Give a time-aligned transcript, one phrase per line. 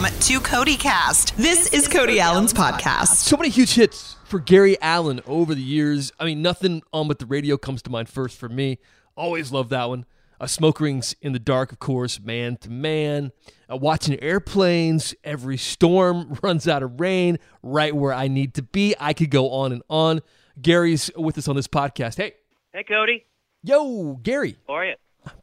[0.00, 1.36] Welcome to Cody Cast.
[1.36, 3.16] This is Cody Alan's podcast.
[3.16, 6.12] So many huge hits for Gary Allan over the years.
[6.20, 8.78] I mean, nothing on but the radio comes to mind first for me.
[9.16, 10.06] Always love that one.
[10.40, 13.32] Uh, smoke rings in the dark, of course, man to man.
[13.68, 18.94] Uh, watching airplanes, every storm runs out of rain, right where I need to be.
[19.00, 20.20] I could go on and on.
[20.62, 22.18] Gary's with us on this podcast.
[22.18, 22.34] Hey,
[22.72, 23.26] Hey, Cody.
[23.64, 24.58] yo, Gary.
[24.68, 24.94] How are you?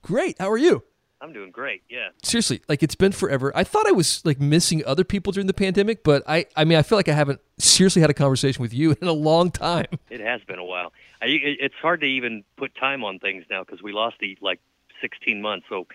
[0.02, 0.38] Great.
[0.40, 0.82] How are you?
[1.22, 1.84] I'm doing great.
[1.90, 2.10] Yeah.
[2.24, 3.52] seriously, like it's been forever.
[3.56, 6.78] I thought I was like missing other people during the pandemic, but I, I mean,
[6.78, 9.88] I feel like I haven't seriously had a conversation with you in a long time.
[10.10, 10.94] It has been a while.
[11.22, 14.38] I, it, it's hard to even put time on things now because we lost the
[14.42, 14.60] like
[15.02, 15.66] 16 months.
[15.70, 15.88] So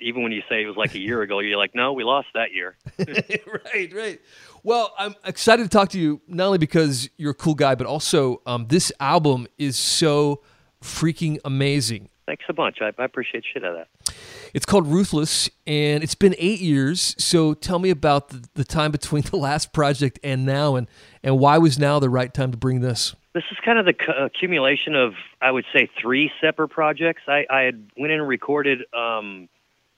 [0.00, 2.28] even when you say it was like a year ago, you're like, no, we lost
[2.34, 2.76] that year.
[2.98, 4.20] right, right.
[4.62, 7.86] Well, I'm excited to talk to you not only because you're a cool guy, but
[7.86, 10.42] also um, this album is so
[10.82, 12.08] freaking amazing.
[12.26, 12.78] Thanks a bunch.
[12.80, 14.14] I, I appreciate shit out of that.
[14.52, 17.14] It's called Ruthless, and it's been eight years.
[17.18, 20.88] So tell me about the, the time between the last project and now, and,
[21.22, 23.14] and why was now the right time to bring this?
[23.32, 27.22] This is kind of the c- accumulation of, I would say, three separate projects.
[27.28, 29.48] I, I had went in and recorded um,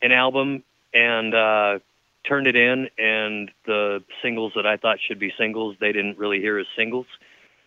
[0.02, 1.78] an album and uh,
[2.26, 6.40] turned it in, and the singles that I thought should be singles, they didn't really
[6.40, 7.06] hear as singles,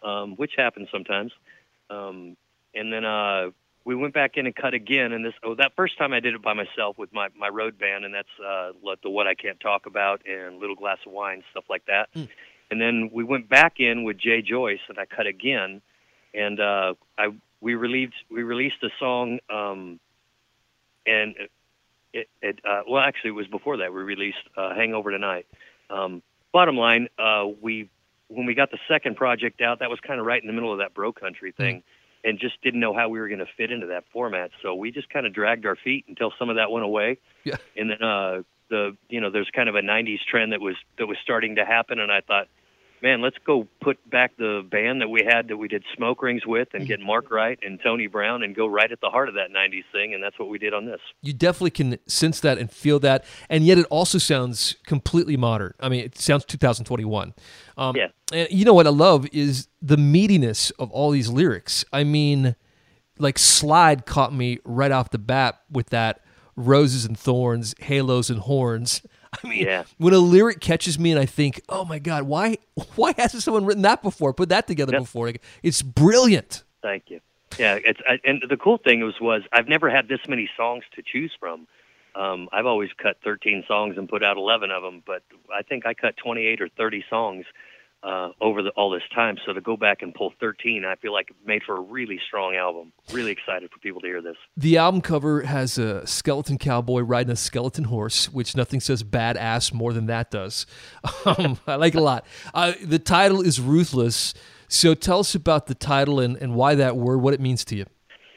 [0.04, 1.32] um, which happens sometimes.
[1.90, 2.36] Um,
[2.76, 3.52] and then uh,
[3.84, 5.12] we went back in and cut again.
[5.12, 7.78] And this, oh, that first time I did it by myself with my my road
[7.80, 8.72] band, and that's uh,
[9.04, 12.10] the what I can't talk about and little glass of wine, stuff like that.
[12.70, 15.82] And then we went back in with Jay Joyce, and I cut again,
[16.34, 20.00] and uh, I we released we released a song, um,
[21.06, 21.36] and
[22.14, 25.48] it, it uh, well actually it was before that we released uh, Hangover Tonight.
[25.90, 26.22] Um,
[26.54, 27.90] bottom line, uh, we
[28.28, 30.72] when we got the second project out, that was kind of right in the middle
[30.72, 31.84] of that bro country thing,
[32.24, 34.52] and just didn't know how we were going to fit into that format.
[34.62, 37.56] So we just kind of dragged our feet until some of that went away, Yeah.
[37.76, 41.08] and then uh, the you know there's kind of a '90s trend that was that
[41.08, 42.48] was starting to happen, and I thought
[43.02, 46.46] man, let's go put back the band that we had that we did Smoke Rings
[46.46, 49.36] with and get Mark Wright and Tony Brown and go right at the heart of
[49.36, 50.14] that 90s thing.
[50.14, 51.00] And that's what we did on this.
[51.22, 55.74] you definitely can sense that and feel that and yet it also sounds completely modern
[55.80, 57.34] i mean it sounds 2021
[57.78, 58.08] um, Yeah.
[58.34, 62.56] and you know what i love is the meatiness of all these lyrics i mean
[63.20, 66.22] like slide caught me right off the bat with that
[66.56, 69.02] roses and thorns halos and horns
[69.44, 69.84] i mean Yeah.
[69.98, 72.58] when a lyric catches me and i think oh my god why
[72.96, 75.02] why hasn't someone written that before put that together Yep.
[75.04, 77.20] before Like, it's brilliant Thank you.
[77.60, 80.84] Yeah, it's I, and the cool thing was was I've never had this many songs
[80.96, 81.68] to choose from.
[82.16, 85.22] Um, I've always cut 13 songs and put out 11 of them, but
[85.54, 87.46] I think I cut 28 or 30 songs
[88.04, 89.38] uh, over the, all this time.
[89.46, 92.20] So to go back and pull 13, I feel like it made for a really
[92.28, 92.92] strong album.
[93.12, 94.38] Really excited for people to hear this.
[94.58, 99.74] The album cover has a skeleton cowboy riding a skeleton horse, which nothing says badass
[99.74, 100.66] more than that does.
[101.24, 102.26] Um, I like it a lot.
[102.54, 104.34] Uh, the title is Ruthless.
[104.68, 107.76] So tell us about the title and, and why that word, what it means to
[107.76, 107.86] you.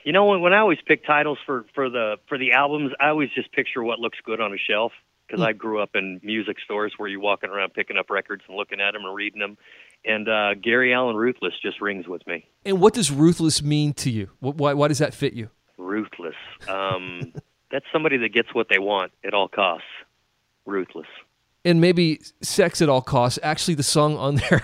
[0.04, 3.08] You know, when, when I always pick titles for for the for the albums, I
[3.08, 4.92] always just picture what looks good on a shelf
[5.26, 8.56] because I grew up in music stores where you're walking around picking up records and
[8.56, 9.56] looking at them and reading them.
[10.04, 12.46] And uh, Gary Allan Ruthless just rings with me.
[12.64, 14.30] And what does ruthless mean to you?
[14.40, 15.48] Why, why does that fit you?
[15.78, 16.34] Ruthless.
[16.68, 17.32] Um,
[17.70, 19.86] that's somebody that gets what they want at all costs.
[20.66, 21.06] Ruthless.
[21.64, 23.38] and maybe sex at all costs.
[23.42, 24.62] Actually, the song on there,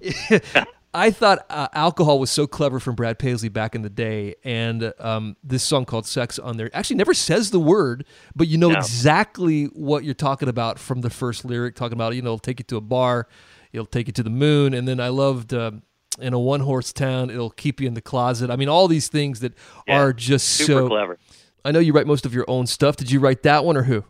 [0.98, 4.92] I thought uh, alcohol was so clever from Brad Paisley back in the day, and
[4.98, 8.04] um, this song called "Sex" on there actually never says the word,
[8.34, 8.76] but you know No.
[8.78, 12.58] exactly what you're talking about from the first lyric, talking about you know it'll take
[12.60, 13.28] you to a bar,
[13.72, 15.54] it'll take you to the moon, and then I loved.
[15.54, 15.82] Um,
[16.20, 18.50] in a one horse town, it'll keep you in the closet.
[18.50, 19.52] I mean, all these things that
[19.86, 20.88] Yeah, are just Super so.
[20.88, 21.16] clever.
[21.64, 22.96] I know you write most of your own stuff.
[22.96, 24.02] Did you write that one or who?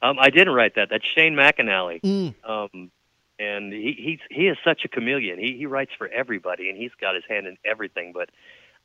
[0.00, 0.90] Um, I didn't write that.
[0.90, 2.00] That's Shane McAnally.
[2.02, 2.34] Mm.
[2.48, 2.92] Um,
[3.38, 5.38] and he he's he is such a chameleon.
[5.38, 8.12] He he writes for everybody, and he's got his hand in everything.
[8.12, 8.30] But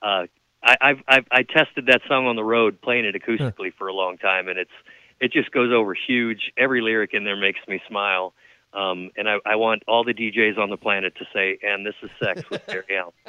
[0.02, 0.28] uh,
[0.64, 3.94] I I've, I've I tested that song on the road, playing it acoustically for a
[3.94, 4.72] long time, and it's
[5.20, 6.52] it just goes over huge.
[6.58, 8.34] Every lyric in there makes me smile.
[8.74, 11.96] Um, and I, I want all the DJs on the planet to say, "And this
[12.02, 13.12] is sex with Gary Allan."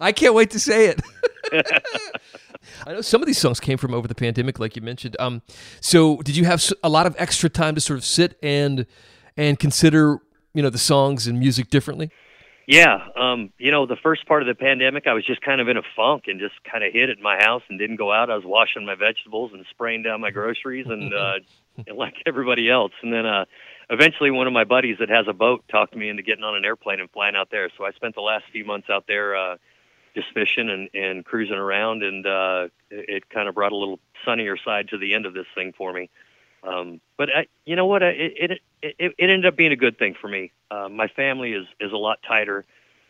[0.00, 1.02] I can't wait to say it.
[2.86, 5.16] I know some of these songs came from over the pandemic, like you mentioned.
[5.18, 5.42] Um,
[5.80, 8.86] so did you have a lot of extra time to sort of sit and
[9.36, 10.18] and consider,
[10.54, 12.10] you know, the songs and music differently?
[12.70, 15.66] Yeah, um, you know, the first part of the pandemic, I was just kind of
[15.66, 18.30] in a funk and just kind of hid at my house and didn't go out.
[18.30, 21.40] I was washing my vegetables and spraying down my groceries and uh,
[21.92, 22.92] like everybody else.
[23.02, 23.46] And then uh,
[23.88, 26.64] eventually, one of my buddies that has a boat talked me into getting on an
[26.64, 27.70] airplane and flying out there.
[27.76, 29.56] So I spent the last few months out there uh,
[30.14, 33.98] just fishing and, and cruising around, and uh, it, it kind of brought a little
[34.24, 36.10] sunnier side to the end of this thing for me.
[36.62, 38.02] Um, but I, you know what?
[38.02, 40.52] I, it, it it it ended up being a good thing for me.
[40.70, 42.64] Uh, my family is is a lot tighter.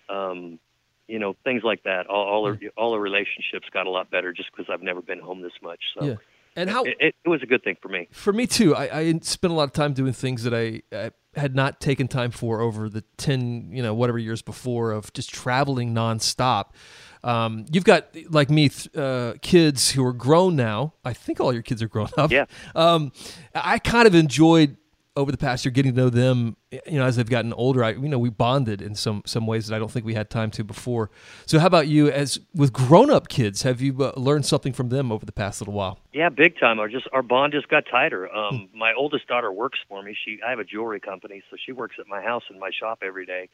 [0.09, 0.59] Um,
[1.09, 2.07] you know, things like that.
[2.07, 5.19] All all, the, all the relationships got a lot better just because I've never been
[5.19, 5.81] home this much.
[5.99, 6.05] So.
[6.05, 6.15] Yeah.
[6.57, 8.09] And how it, it, was a good thing for me.
[8.11, 8.75] For me too.
[8.75, 12.09] I, I spent a lot of time doing things that I, I had not taken
[12.09, 16.71] time for over the ten, you know, whatever years before of just traveling nonstop.
[17.23, 20.95] Um, you've got like me, uh, kids who are grown now.
[21.05, 22.31] I think all your kids are grown up.
[22.31, 22.47] Yeah.
[22.75, 23.13] Um,
[23.55, 24.77] I kind of enjoyed
[25.17, 27.91] over the past year getting to know them you know as they've gotten older i
[27.91, 30.51] you know we bonded in some some ways that i don't think we had time
[30.51, 31.11] to before.
[31.47, 32.11] So how about you?
[32.11, 35.75] As with grown-up kids have you uh, learned something from them over the past little
[35.75, 35.99] while?
[36.13, 36.79] Yeah big time.
[36.79, 38.33] Our just our bond just got tighter.
[38.35, 38.79] Um hmm.
[38.79, 40.17] my oldest daughter works for me.
[40.25, 43.03] She i have a jewelry company so she works at my house and my shop
[43.03, 43.49] every day.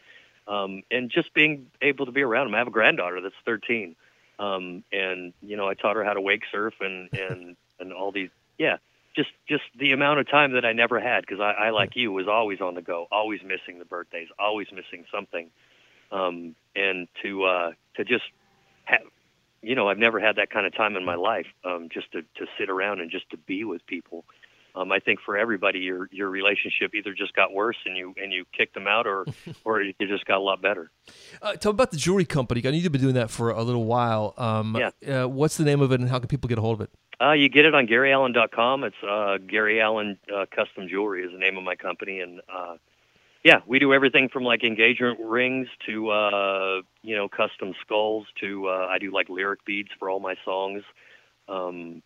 [0.46, 3.96] Um and just being able to be around them i have a granddaughter that's 13
[4.38, 8.12] um and you know i taught her how to wake surf and and and all
[8.12, 8.76] these yeah
[9.16, 12.12] just just the amount of time that I never had because I, I like you
[12.12, 15.50] was always on the go, always missing the birthdays, always missing something,
[16.12, 18.24] um, and to uh, to just
[18.84, 19.00] have,
[19.62, 22.22] you know, I've never had that kind of time in my life, um, just to
[22.22, 24.24] to sit around and just to be with people.
[24.76, 28.30] Um, I think for everybody, your your relationship either just got worse and you and
[28.30, 29.24] you kicked them out, or
[29.64, 30.90] or it just got a lot better.
[31.40, 32.60] Uh, tell me about the jewelry company.
[32.62, 34.34] I know you've been doing that for a little while.
[34.36, 35.22] Um, yeah.
[35.22, 36.90] Uh, what's the name of it, and how can people get a hold of it?
[37.20, 38.84] Uh, you get it on GaryAllan.com.
[38.84, 42.76] It's uh, Gary Allan uh, Custom Jewelry is the name of my company, and uh,
[43.42, 48.68] yeah, we do everything from like engagement rings to uh, you know custom skulls to
[48.68, 50.82] uh, I do like lyric beads for all my songs.
[51.48, 52.02] Um,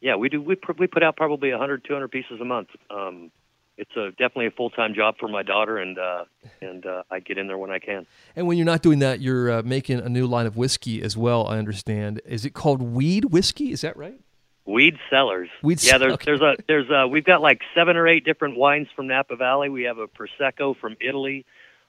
[0.00, 0.40] yeah, we do.
[0.40, 2.68] We pr- we put out probably 100, 200 pieces a month.
[2.90, 3.32] Um,
[3.76, 6.26] it's a definitely a full time job for my daughter, and uh,
[6.60, 8.06] and uh, I get in there when I can.
[8.36, 11.16] And when you're not doing that, you're uh, making a new line of whiskey as
[11.16, 11.46] well.
[11.46, 12.20] I understand.
[12.24, 13.72] Is it called Weed Whiskey?
[13.72, 14.20] Is that right?
[14.66, 15.50] Weed Cellars.
[15.62, 16.24] Weed yeah, there's okay.
[16.24, 19.68] there's a there's a we've got like seven or eight different wines from Napa Valley.
[19.68, 21.44] We have a prosecco from Italy.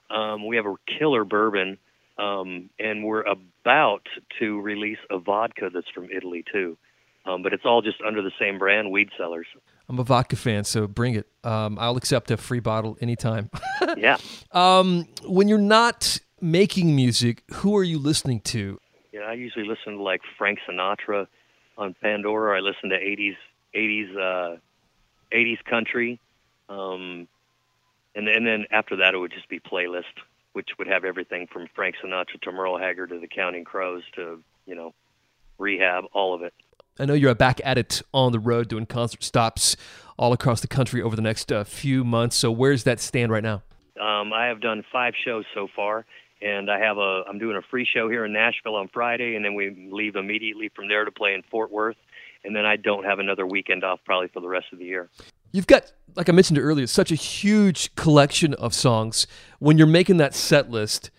[0.10, 1.78] Um, we have a killer bourbon,
[2.18, 4.08] um, and we're about
[4.40, 6.78] to release a vodka that's from Italy too.
[7.26, 9.48] Um, but it's all just under the same brand, Weed Cellars.
[9.90, 11.28] I'm a vodka fan, so bring it.
[11.44, 13.50] Um, I'll accept a free bottle anytime.
[13.98, 14.18] yeah.
[14.52, 18.80] Um, when you're not making music, who are you listening to?
[19.12, 21.28] Yeah, I usually listen to like Frank Sinatra
[21.78, 22.58] on Pandora.
[22.58, 23.36] I listen to 80s
[23.76, 24.58] 80s uh,
[25.32, 26.20] 80s country,
[26.70, 27.28] um,
[28.16, 30.04] and and then after that it would just be playlist,
[30.54, 34.42] which would have everything from Frank Sinatra to Merle Haggard to the Counting Crows to
[34.66, 34.94] you know
[35.58, 36.54] Rehab, all of it.
[36.98, 39.76] I know you're back at it on the road doing concert stops
[40.18, 42.38] all across the country over the next uh, few months.
[42.38, 43.64] So where's that stand right now?
[44.00, 46.06] Um, I have done five shows so far,
[46.42, 49.44] and I have a I'm doing a free show here in Nashville on Friday, and
[49.44, 51.98] then we leave immediately from there to play in Fort Worth,
[52.44, 55.10] and then I don't have another weekend off probably for the rest of the year.
[55.52, 59.26] You've got, like I mentioned earlier, such a huge collection of songs.
[59.60, 61.12] When you're making that set list,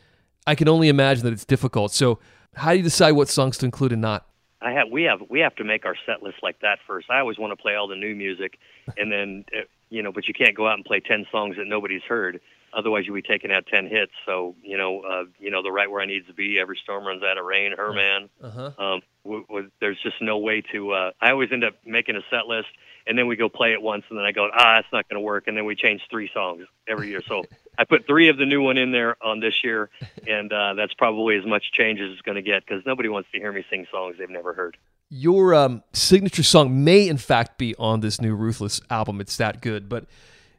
[0.46, 1.92] I can only imagine that it's difficult.
[1.92, 2.18] So,
[2.54, 4.26] how do you decide what songs to include and not?
[4.60, 7.10] I have we have we have to make our set list like that first.
[7.10, 8.58] I always want to play all the new music,
[8.96, 11.66] and then uh, you know, but you can't go out and play ten songs that
[11.66, 12.40] nobody's heard.
[12.76, 14.12] Otherwise, you'll be taking out ten hits.
[14.26, 16.58] So you know, uh, you know, the right where I need to be.
[16.58, 17.72] Every storm runs out of rain.
[17.76, 18.28] Herman.
[18.42, 18.70] Uh-huh.
[18.78, 20.92] Um, w- w- there's just no way to.
[20.92, 22.68] Uh, I always end up making a set list,
[23.06, 25.20] and then we go play it once, and then I go, ah, that's not going
[25.20, 27.22] to work, and then we change three songs every year.
[27.26, 27.44] So
[27.78, 29.90] I put three of the new one in there on this year,
[30.26, 33.30] and uh, that's probably as much change as it's going to get because nobody wants
[33.32, 34.76] to hear me sing songs they've never heard.
[35.08, 39.20] Your um, signature song may, in fact, be on this new Ruthless album.
[39.20, 39.88] It's that good.
[39.88, 40.06] But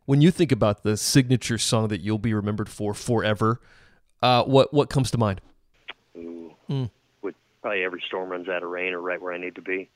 [0.07, 3.61] when you think about the signature song that you'll be remembered for forever,
[4.23, 5.41] uh, what what comes to mind?
[6.17, 6.89] Ooh, mm.
[7.21, 9.89] Would probably every storm runs out of rain, or right where I need to be.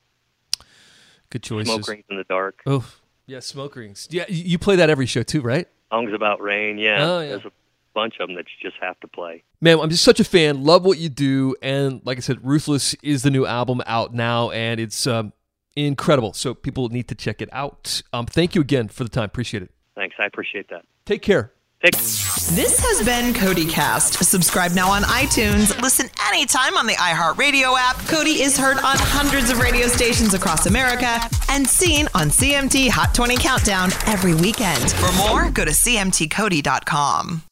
[1.32, 1.74] Good choices.
[1.74, 2.62] Smoke rings in the dark.
[2.66, 2.86] Oh,
[3.26, 4.08] yeah, smoke rings.
[4.12, 5.68] Yeah, you play that every show too, right?
[5.92, 6.78] songs about rain.
[6.78, 7.30] Yeah, oh, yeah.
[7.30, 7.52] there's a
[7.94, 9.44] bunch of them that you just have to play.
[9.60, 10.64] Man, I'm just such a fan.
[10.64, 14.50] Love what you do, and like I said, Ruthless is the new album out now,
[14.52, 15.34] and it's um,
[15.76, 16.34] incredible.
[16.34, 18.02] So people need to check it out.
[18.12, 19.26] Um, thank you again for the time.
[19.26, 19.72] Appreciate it.
[20.02, 20.84] Thanks, I appreciate that.
[21.06, 21.52] Take care.
[21.84, 24.14] Take- this has been Cody Cast.
[24.26, 25.80] Subscribe now on iTunes.
[25.80, 27.98] Listen anytime on the iHeartRadio app.
[28.08, 33.14] Cody is heard on hundreds of radio stations across America and seen on CMT Hot
[33.14, 34.92] 20 Countdown every weekend.
[34.94, 37.44] For more, go to CMTCody.com.